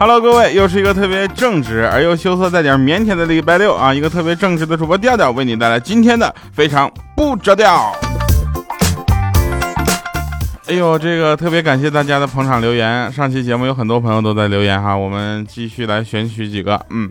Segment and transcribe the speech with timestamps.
[0.00, 3.92] ！Hello，各位，又是一个特别正直而又羞涩带点腼腆的礼拜六啊！
[3.92, 7.92] 一个特别正直的主播调调为你带来今天的非常不着调。
[10.68, 13.10] 哎呦，这个特别感谢大家的捧场留言。
[13.12, 16.80] 上期节目有很多朋友都在留言哈，我们继续来选取几个。
[16.90, 17.10] 嗯，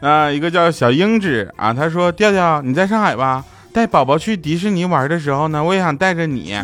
[0.00, 3.44] 那一个叫小英子啊，他说调调你在上海吧？
[3.72, 6.58] 带宝宝去迪士尼玩的时候呢，我也想带着你。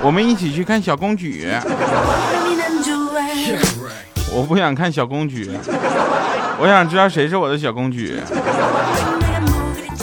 [0.00, 1.48] 我们一起去看小公举。
[4.34, 5.50] 我不想看小公举，
[6.58, 8.18] 我想知道谁是我的小公举。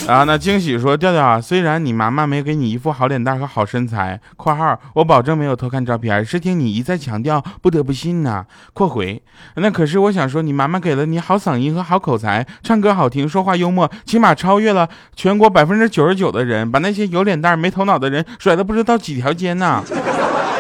[0.08, 8.45] 然后呢，惊喜说调调啊，虽然你妈妈没给你一副好脸蛋和好身材（括号我保证没有偷看照片，是听你一再强调，不得不信呐）。
[8.73, 9.22] 括回
[9.56, 19.84] 那可是我想说，你妈妈给了你好嗓音和好口才，唱歌好听，说话幽默，起码超越了全国百分之九十九的人，把那些有脸蛋没头脑的人甩的不知道几条街呢。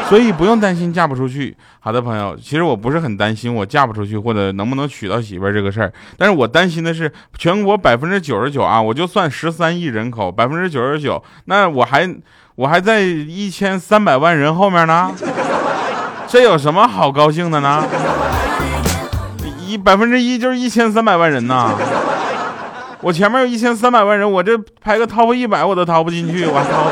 [0.09, 1.55] 所以不用担心嫁不出去。
[1.79, 12.09] 好的，朋友，其实我不是很担心我嫁不出去或者能不能娶到媳妇儿这个事儿，但是我担心的是全国百分之九十九啊，我就算十三亿人口，百分之九十九，那我还
[12.55, 15.11] 我还在一千三百万人后面呢，
[16.27, 17.85] 这有什么好高兴的呢？
[19.65, 21.71] 一百分之一就是一千三百万人呐，
[23.01, 26.89] 我前面有一千三百万人，我这排个 top 一百我都掏不进去，我掏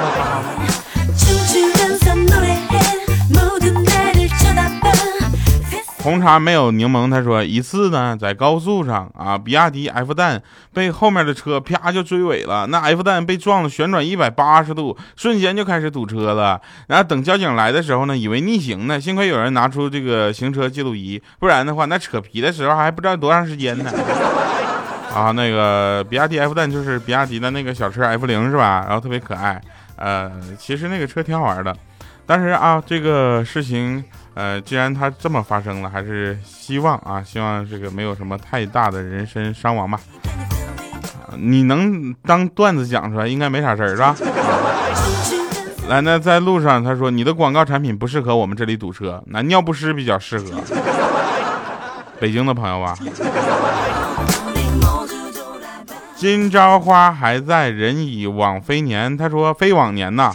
[6.08, 10.42] 红茶没有柠檬，他说一次呢，在高速上啊，比亚迪 F 蛋
[10.74, 16.62] 被后面的车啪就追尾了，那 F 蛋被撞了，旋转一百八十度，瞬间就开始堵车了。
[16.88, 23.92] 然后等交警来的时候呢，以为逆行呢，幸亏有人拿出这个行车记录仪，不然的话，那扯皮的时候还不知道多长时间呢。
[25.14, 28.86] 啊，那个比亚迪 F 蛋就是比亚迪的那个小车 F 零是吧？
[28.88, 29.62] 然后特别可爱，
[29.98, 31.76] 呃，其实那个车挺好玩的，
[32.26, 34.02] 但是啊，这个事情。
[34.38, 40.00] 呃，既然它这么发生了，还是希望啊，希望这个没有什么太大的人身伤亡吧。
[41.40, 44.16] 你能当段子讲出来，应该没啥事儿是吧？
[45.90, 50.46] 来，那在路上，他说你的广告产品不适合我们这里堵车，那尿不湿比较适合。
[52.20, 52.96] 北京的朋友吧。
[56.16, 59.18] 今朝花还在，人已往非年。
[59.18, 60.32] 他说非往年呐。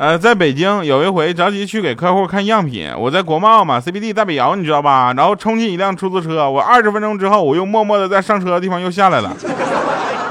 [0.00, 5.12] 呃，在北京有一回着急去给客户看样品，我在国贸嘛，CBD 大北窑，你知道吧？
[5.14, 9.36] 然后冲进一辆出租车，我二十分钟之后，我又默默的在上车的地方又下来了，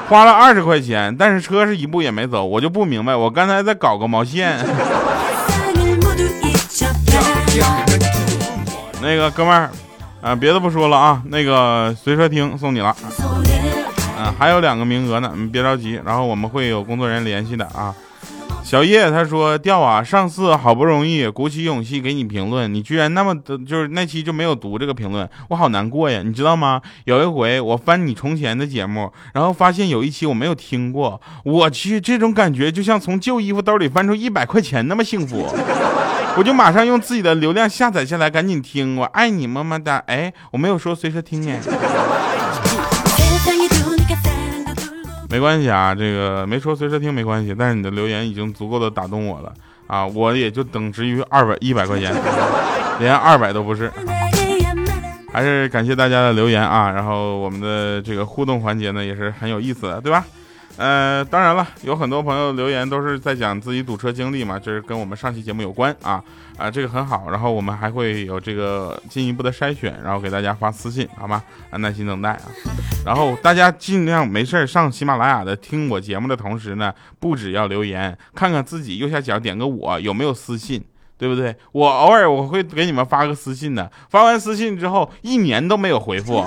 [0.09, 4.57] 花了二十块钱，但是车是一步也没走，我就不明白，我刚才在搞个毛线。
[9.03, 9.69] 那个哥们儿，
[10.19, 12.95] 啊，别的不说了啊，那个随车听送你了，
[14.17, 17.93] 嗯，还有两个名额呢，你别着急，然后我们会有工作人员联系的啊。
[18.69, 26.79] 小叶他说：“掉啊，上次好不容易鼓起勇气给你评论，你居然那么的，就是那期就没有读这个评论，我好难过呀，你知道吗？
[27.05, 35.47] 有一回我翻你从前的节目，然后发现有一期我没有听过，我去，这种感觉就像从旧衣服兜里翻出一百块钱那么幸福，
[36.37, 39.97] 我就马上用自己的流量下载下来，赶紧听，我爱你么么哒。
[40.05, 41.59] 哎，我没有说随时听哎。”
[45.29, 49.53] 没关系啊，这个没说随时听没关系，但是你的留言已经足够的打动我了
[49.85, 52.11] 啊，我也就等值于二百一百块钱，
[52.99, 53.91] 连二百都不是，
[55.31, 60.25] 还是感谢大家的留言啊，然后我们的这个互动环节呢也是很有意思的，对吧？
[60.77, 66.23] 呃，当然了，有很多朋友留言都是在讲自己堵车经历嘛，这是跟我们上期节目有关啊
[66.57, 67.29] 啊，这个很好。
[67.29, 71.43] 然后我们还会有这个进一步的筛选，然后给大家发私信，好吗？
[71.69, 72.41] 啊，耐心等待啊。
[73.05, 80.81] 然后大家尽量没事上喜马拉雅的听我节目的同时呢，不只要留言，看看自己右下角点个我有没有私信，
[81.17, 81.53] 对不对？
[81.73, 86.45] 我偶尔我会给你们发个私信的，发完私信之后一年都没有回复。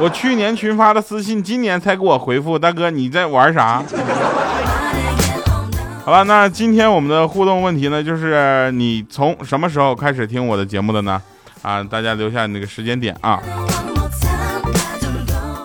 [0.00, 2.58] 我去年群发的私信，今年才给我回复。
[2.58, 3.82] 大哥，你在玩啥？
[6.06, 11.20] 好了，那今天我们的互动问题呢，就是你从什么时候开始听我的节目的呢？
[11.60, 13.38] 啊，大家留下那个时间点啊。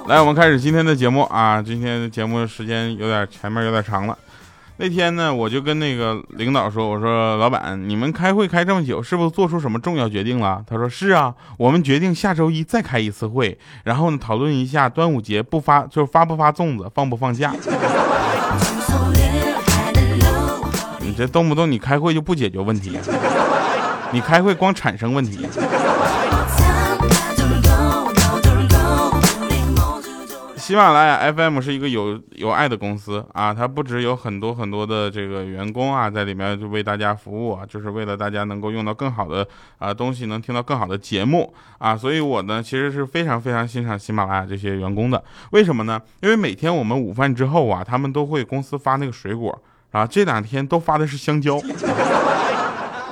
[0.07, 1.61] 来，我们开始今天的节目啊。
[1.61, 4.17] 今天的节目时间有点前面有点长了。
[4.77, 17.53] 那天呢，我就跟那个领导说：“我说老板，你们开会开这么久，是不是做出什么重要决定了？”他说：“是啊，我们决定下周一再开一次会，然后呢，讨论一下端午节不发就是发不发粽子，放不放假。”
[20.99, 22.97] 你这动不动你开会就不解决问题，
[24.11, 25.47] 你开会光产生问题。
[30.65, 39.47] 喜马拉雅 FM 是一个有有爱的公司啊，它不止有很多很多的这个员工啊，在里面就为大家服务啊，就是为了大家能够用到更好的
[39.77, 45.23] 啊东西，能听到更好的节目啊，所以我呢其实是非常非常欣赏喜马拉雅这些员工的。
[45.51, 46.01] 为什么呢？
[46.23, 51.61] 因为每天我们午饭之后啊，他们都会公司发那个水果啊，这两天都发的是香蕉。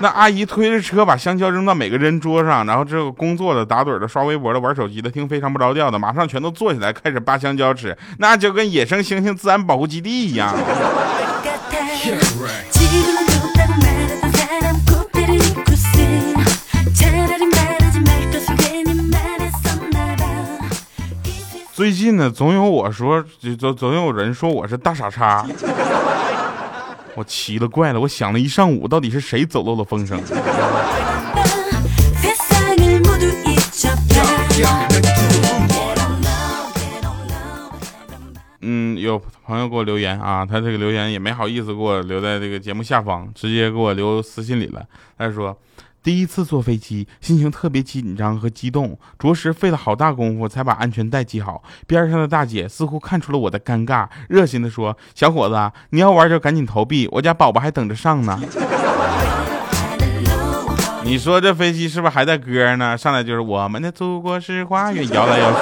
[0.04, 10.54] 那阿姨推着车把香蕉扔到每个人桌上，然后这个工作的、打盹的、刷微博的、玩手机的、听非常不着调的，马上全都坐起来开始扒香蕉吃，那就跟野生猩猩自然保护基地一样。
[21.72, 23.24] 最近呢，总有我说，
[23.58, 25.46] 总总有人说我是大傻叉。
[27.15, 30.19] 我奇了怪了，我想了一上午，到底是谁走漏了风声？
[38.62, 44.83] 嗯，有朋友给我留言啊，他这个留言也没好意思给我留在这个节目下方，直接给我留私信里了。
[45.18, 45.57] 他说。
[46.04, 51.64] 第一次坐飞机，心情特别紧张和激动，着实费了好大功夫才把安全带系好。
[51.88, 58.38] 边上的大姐似乎看出了我的尴尬，热心的说：“小伙子，你要玩就赶紧投币，我家宝宝还等着上呢。”
[61.06, 62.98] 你说这飞机是不是还在歌呢？
[62.98, 65.58] 上来就是我们的祖国是花园，摇来摇去。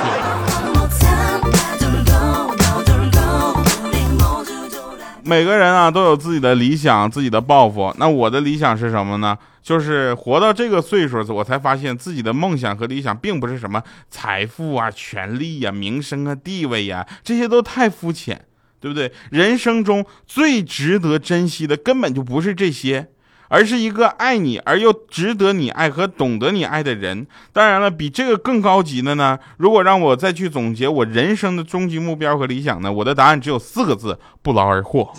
[5.23, 7.93] 每个人啊都有自己的理想、自己的抱负。
[7.97, 9.37] 那我的理想是什么呢？
[9.61, 18.45] 就是活到这个岁数，我才发现自己的梦想和理想并不是什么财富啊、权利呀、名声啊、地位呀，这些都太肤浅，
[18.79, 19.11] 对不对？
[19.29, 23.09] 人生中最值得珍惜的根本就不是这些。
[23.53, 27.27] 而是一个爱你而又值得你爱和懂得你爱的人。
[27.51, 29.37] 当然了，比这个更高级的呢？
[29.57, 32.89] 如果让我再去总结我人生的终极目标和理想呢？
[32.89, 35.13] 我的答案只有四个字：不劳而获。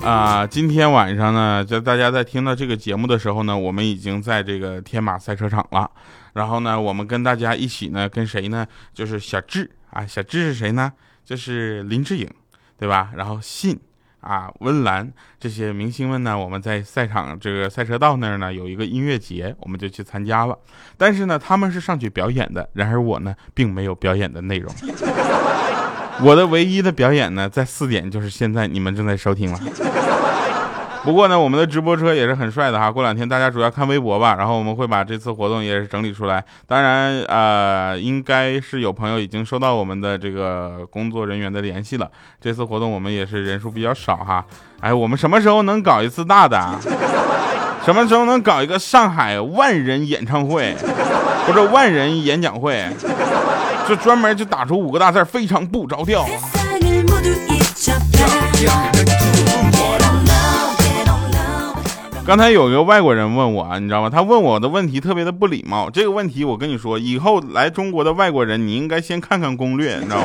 [0.00, 5.90] 啊，今天晚上呢，在大家在听到这个节目的时候呢，我们已经在这个天马赛车场了。
[6.32, 8.66] 然后呢，我们跟大家一起呢，跟谁呢？
[8.92, 9.70] 就是小智。
[9.90, 10.92] 啊，小智是谁呢？
[11.24, 12.28] 就是林志颖，
[12.78, 13.12] 对吧？
[13.14, 13.78] 然后信
[14.20, 20.58] 啊，温岚这些明星们呢，我们在赛场这个赛车道那儿呢有一个音乐节，我们就去参加了。
[20.96, 24.74] 但是呢，他们是上去表演的，然而我呢，并没有表演的内容。
[26.20, 29.58] 我的唯一的表演呢，在四点，就是现在你们正在收听了。
[31.02, 32.88] 不过呢，我们的直播车也是很帅的哈。
[32.88, 36.44] 过两天大家主要看微博吧，然后我们会把这次活动也是整理出来。
[36.64, 42.08] 当然，呃，应该是有朋友已经收到我们的这个工作人员的联系了。
[42.40, 44.44] 这次活动我们也是人数比较少哈。
[44.78, 46.60] 哎，我们什么时候能搞一次大的？
[47.84, 50.72] 什么时候能搞一个上海万人演唱会，
[51.48, 52.86] 或者万人演讲会？
[53.88, 56.24] 就专门就打出五个大字：非常不着调。
[62.24, 64.08] 刚才有一个外国人问我，你知道吗？
[64.08, 65.90] 他问我的问题特别的不礼貌。
[65.90, 70.24] 这个问题我跟你说，以后来中国的外国人，你应该先看看攻略，你知道吗？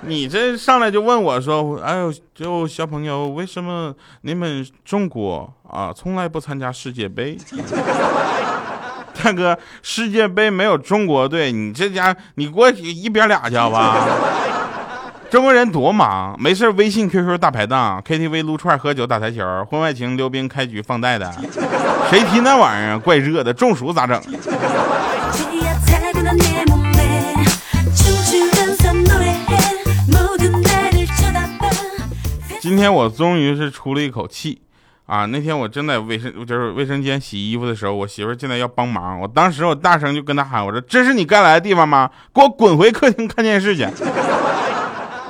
[0.06, 7.36] 你这上来就问我说：“哎呦，就小朋友，为什么你们中国啊从来不参加世界杯？”
[9.28, 14.06] 大哥，世界杯没有中国队，你这家你给我一边俩去好吧？
[15.28, 21.30] 中国人多忙，没事微信、QQ 大排档，KTV 撸串、喝酒、打台球，婚外情、溜冰、开局、放贷的，
[22.08, 22.98] 谁提那玩意儿？
[22.98, 24.18] 怪热的，中暑咋整？
[32.62, 34.62] 今天我终于是出了一口气
[35.08, 35.24] 啊！
[35.24, 42.10] 那天我正在卫生就是卫生间洗衣服的时候，我媳妇进来要帮忙，我当时我大声就跟她喊：“我说这是你该来的地方吗？
[42.34, 43.86] 给我滚回客厅看电视去！”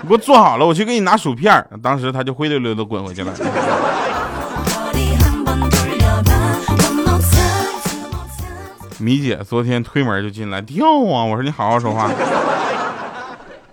[0.02, 1.64] 你 给我坐好了，我去给你拿薯片。
[1.80, 3.32] 当时他就灰溜溜的滚回去了。
[8.98, 11.22] 米姐昨天推门就进来，跳啊！
[11.22, 12.10] 我说你好好说话。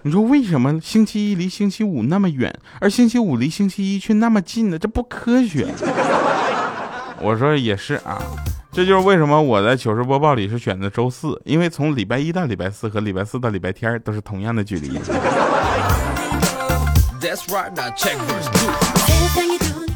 [0.06, 4.78] 你说为什么星期一离星期五那么远，而星期五离星期一却那么近呢？
[4.78, 5.66] 这不科学。
[7.20, 8.22] 我说也是啊。
[8.72, 15.00] 这就是为什么我在糗事播报里是选择周四，因为从礼拜一到礼拜四和礼拜四到礼拜天都是同样的距离。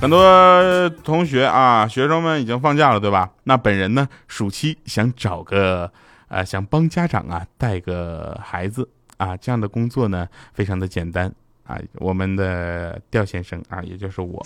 [0.02, 3.30] 很多同学啊，学生们已经放假了，对吧？
[3.44, 5.92] 那本人呢，暑期想找个，
[6.30, 8.90] 呃，想帮家长啊带个孩子
[9.20, 11.32] 啊，这样的工作呢，非常的简单
[11.64, 11.80] 啊。
[12.00, 14.44] 我们的调先生啊，也就是我，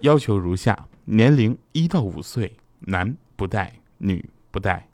[0.00, 4.86] 要求如下：年龄一到五岁，男不带，女不带；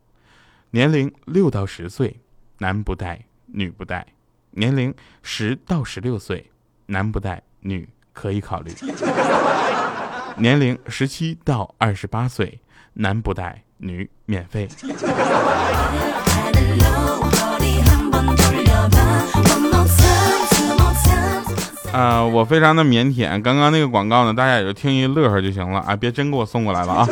[0.71, 2.19] 年龄六到十岁，
[2.59, 4.03] 男不带，女不带；
[4.53, 6.51] 年龄十到十六岁，
[6.87, 7.89] 男不带，女。
[8.19, 8.73] 可以考虑。
[10.39, 12.61] 年龄十七到二十八岁，
[12.95, 14.67] 男不带，女免费。
[21.93, 23.41] 啊，我非常的腼腆。
[23.43, 27.09] 刚刚那个广告呢，大家也就听一乐呵就行了啊，别真给我送过来了啊！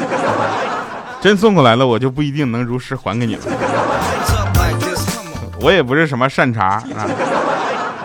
[1.20, 3.42] 真送过来了，我就不一定能如实还给你了。
[5.60, 6.84] 我也不是什么善茬啊。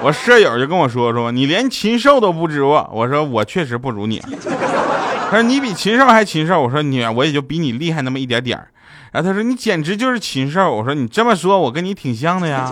[0.01, 2.67] 我舍友就跟我说说，你连禽兽都不如。
[2.67, 4.19] 我我说我确实不如你。
[5.29, 6.59] 他说你比禽兽还禽兽。
[6.61, 8.69] 我说你我也就比你厉害那么一点点儿。
[9.11, 10.73] 然后他说你简直就是禽兽。
[10.73, 12.71] 我说你这么说，我跟你挺像的呀。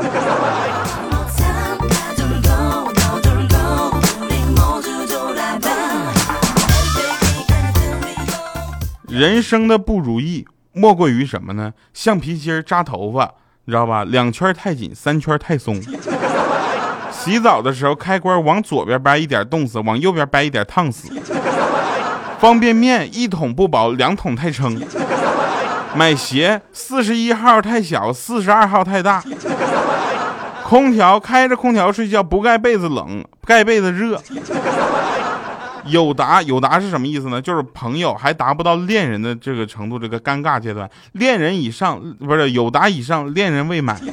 [9.20, 11.74] 人生的不如意莫过于什么呢？
[11.94, 13.34] 橡皮筋扎头发，
[13.66, 14.06] 你知道吧？
[14.06, 15.78] 两圈太紧，三圈太松。
[17.12, 21.10] 洗澡的时候，开关往左边掰一点冻死，往右边掰一点烫死。
[22.40, 24.82] 方便面一桶不饱，两桶太撑。
[25.94, 29.22] 买鞋四十一号太小，四十二号太大。
[30.64, 34.22] 空调开着空调睡觉，不盖被子冷，盖被子热。
[35.88, 37.42] 有达有达是什么意思呢？
[37.42, 44.00] 就是朋友还达不到恋人的这个程度，这个尴尬阶段，恋人以上不是有达以上，恋人未满。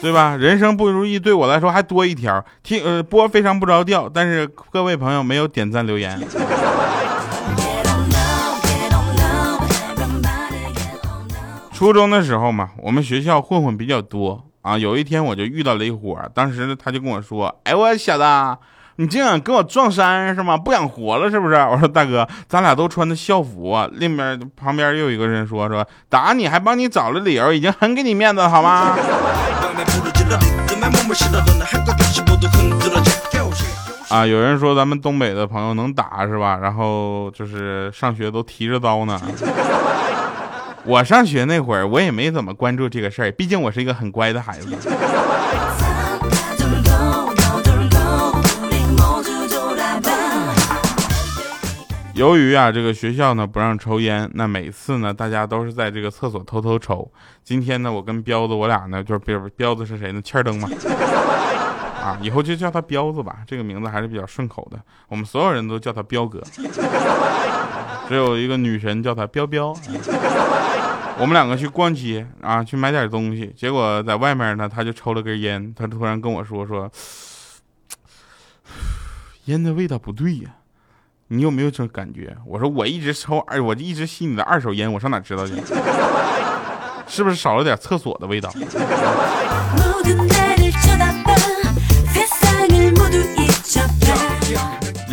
[0.00, 0.36] 对吧？
[0.36, 2.44] 人生不如意，对我来说还多一条。
[2.62, 6.20] 听呃播非常不着调，但是各位朋友没有点赞留言。
[11.72, 14.76] 初中的时候嘛，我们学校混混比较多啊。
[14.76, 18.24] 有一天我就遇到了一伙，当时他就跟我说：“哎，我小子。”
[18.96, 20.56] 你竟敢跟我撞衫是吗？
[20.56, 21.56] 不想活了是不是？
[21.56, 23.88] 我说大哥，咱俩都穿的校服啊。
[23.90, 28.96] 另边旁边又有一个人说说打你还帮你找了理由，已经很给你面子好吗？
[34.10, 36.56] 啊，有人说咱们东北的朋友能打是吧？
[36.62, 39.20] 然后就是上学都提着刀呢。
[40.86, 44.76] 我上学那会儿我也没怎么关注这个事儿，毕竟我是一个很乖的孩子。
[52.14, 57.10] 由于啊，这个学校呢不让抽烟，那每次呢，大家都是在这个厕所偷偷抽。
[57.42, 60.20] 今天呢，我跟彪子，我俩呢，就是彪彪子是谁呢？
[60.22, 60.68] 欠灯嘛。
[62.04, 64.78] 啊，以后就叫他彪子吧，这个名字还是比较顺口的。
[65.08, 66.42] 我们所有人都叫他彪哥，
[68.08, 69.74] 只有一个女神叫她彪彪。
[71.16, 76.90] 我们两个去逛街啊，去买点东西，结果在外面呢，他就抽了根烟，他突然跟我说说，
[79.44, 80.50] 烟的味道不对呀。
[81.28, 82.36] 你有没有这感觉？
[82.44, 85.54] 我说我一直抽二，我就一直吸你的二手烟，我上哪知道去？
[87.06, 88.52] 是不是少了点厕所的味道？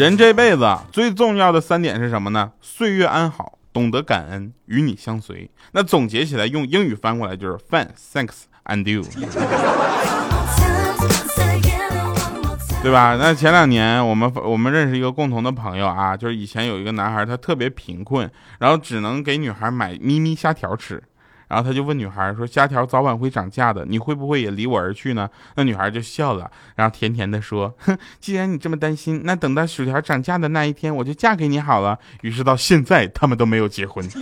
[0.02, 2.54] 人这辈子最重要的三点是什么呢？
[2.60, 5.48] 岁月安好，懂得感恩，与你相随。
[5.74, 9.04] 那总结起来用英语翻过来就是 fun, thanks and you。
[12.82, 13.16] 对吧？
[13.16, 18.28] 那前两年我们我们认识一个共同的朋友啊，就是以前有一个男孩，他特别贫困，
[18.58, 21.04] 然后只能给女孩买咪咪虾条吃，
[21.52, 34.08] 然后他就问女孩说：“虾条早晚会涨价的，你会不会也离我而去呢？”那女孩就笑了，然后甜甜的说：“哼， 既然你这么担心，那等到薯条涨价的那一天，我就嫁给你好了。”于是到现在他们都没有结婚，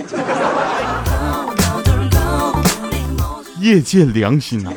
[3.62, 4.74] 业界良心啊！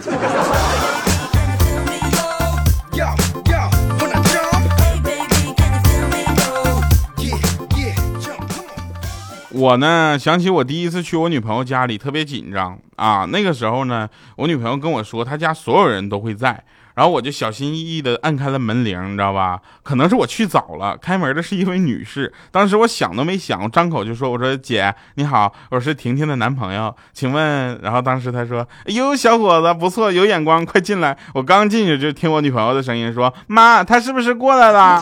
[9.63, 13.25] 我呢，想起我第一次去我女朋友家里，特别紧张啊。
[13.31, 16.65] 那个时候呢，我女朋友跟我说，她家所有人都会在，
[16.97, 19.61] 然后我就小心翼翼的按开了门铃，你知道吧？
[19.85, 22.33] 可能是我去早了，开门的是一位女士。
[22.51, 35.01] 当时我想都没想，我张口就说：“我说姐你好，我是婷婷的男朋友，请问？”然后当时她说：“哎呦，小伙子不错，有眼光，快进来。”我刚进去就听我女朋友的声音说：“妈，他是不是过来了？”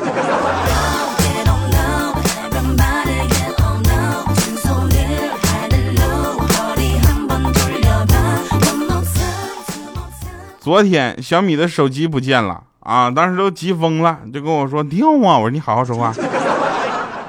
[10.71, 13.11] 昨天小米的手机不见了啊！
[13.11, 15.37] 当时都急疯了，就跟我说掉啊！
[15.37, 16.15] 我说你好好说话，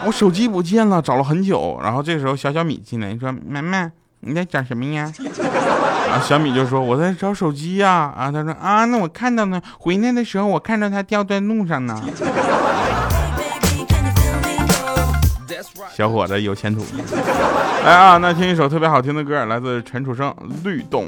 [0.06, 1.80] 我手机不见了，找了很久。
[1.82, 5.12] 然后这时候小小米进来，你说妈妈你在找什么呀？
[6.12, 8.14] 啊，小米就说我在找手机呀。
[8.16, 12.00] 啊，他说啊，那我看到呢，回来的时候我看到它掉在路上呢。
[15.92, 16.86] 小伙子有前途。
[17.84, 20.30] 来啊，那听一首特别好听的歌，来自陈楚生
[20.64, 21.06] 《律动》。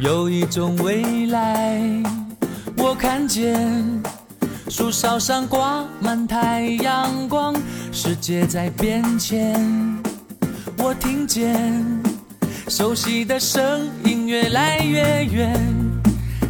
[0.00, 1.80] 有一种未来，
[2.76, 3.58] 我看见
[4.68, 7.54] 树梢上挂满太阳光，
[7.92, 9.87] 世界在变迁。
[10.88, 11.70] 我听见
[12.66, 15.54] 熟悉的声音越来越远，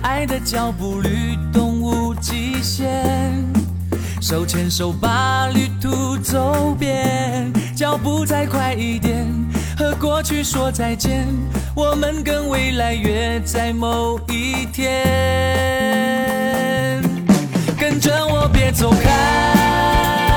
[0.00, 2.86] 爱的脚步律动无极限，
[4.20, 9.26] 手牵手把旅途走遍，脚步再快一点，
[9.76, 11.26] 和过去说再见，
[11.74, 15.02] 我们跟未来约在某一天，
[17.76, 20.27] 跟着我别走开，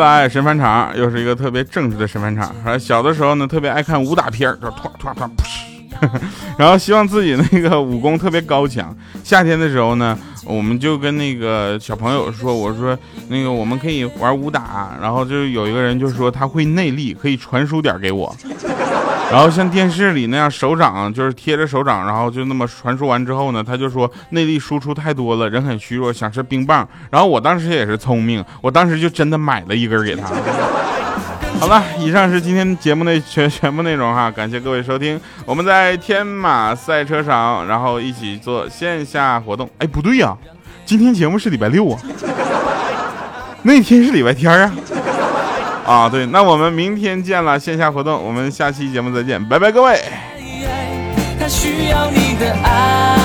[0.00, 2.52] 来，神返场，又是一个特别正直的神返场。
[2.78, 6.10] 小的时候呢，特别爱看武打片儿，就突突突噗，
[6.58, 8.96] 然后希望自己那个武功特别高强。
[9.22, 18.34] 夏天的时候呢，我们就跟那个小朋友说，我说那个我们可以玩武打，然后就有一个人就说他会内力，可以传输点给我。
[19.30, 26.86] 然后像电视里那样，手掌就是贴着手掌，然后就那么传输完之后呢，他就说内力输出太多了，人很虚弱，想吃冰棒。
[27.10, 30.26] 然后我当时也是聪明，我当时就真的买了一根给他。
[31.60, 35.20] 好了，以上是今天节目的全全部内容哈，感谢各位收听。
[35.44, 39.68] 我们在天马赛车场，然后一起做线下活动。
[39.78, 40.36] 哎，不对呀，
[40.84, 42.00] 今天节目是礼拜六啊，
[43.62, 44.72] 那天是礼拜天啊。
[45.86, 50.00] 啊，对，那我们明天见了线下活动，我们下期节目再见，拜拜，各位。
[51.38, 53.16] 他需要你的爱，